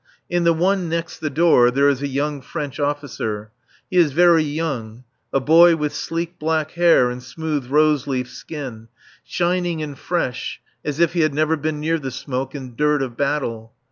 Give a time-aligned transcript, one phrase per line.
[0.31, 3.51] In the one next the door there is a young French officer.
[3.87, 8.87] He is very young: a boy with sleek black hair and smooth rose leaf skin,
[9.23, 13.15] shining and fresh as if he had never been near the smoke and dirt of
[13.15, 13.73] battle.